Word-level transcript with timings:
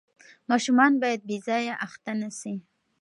ماشوم 0.49 0.79
باید 1.01 1.21
بې 1.29 1.37
ځایه 1.47 1.75
اخته 1.85 2.11
نه 2.21 2.29
سي. 2.39 2.53